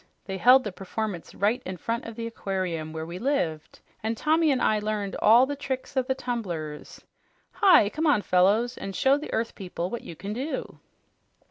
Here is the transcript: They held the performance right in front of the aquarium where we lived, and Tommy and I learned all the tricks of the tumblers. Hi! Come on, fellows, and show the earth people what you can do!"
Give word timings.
They 0.25 0.39
held 0.39 0.63
the 0.63 0.71
performance 0.71 1.35
right 1.35 1.61
in 1.63 1.77
front 1.77 2.05
of 2.05 2.15
the 2.15 2.25
aquarium 2.25 2.91
where 2.91 3.05
we 3.05 3.19
lived, 3.19 3.81
and 4.01 4.17
Tommy 4.17 4.49
and 4.49 4.59
I 4.59 4.79
learned 4.79 5.15
all 5.17 5.45
the 5.45 5.55
tricks 5.55 5.95
of 5.95 6.07
the 6.07 6.15
tumblers. 6.15 7.03
Hi! 7.51 7.87
Come 7.89 8.07
on, 8.07 8.23
fellows, 8.23 8.79
and 8.79 8.95
show 8.95 9.15
the 9.19 9.31
earth 9.31 9.53
people 9.53 9.91
what 9.91 10.01
you 10.01 10.15
can 10.15 10.33
do!" 10.33 10.79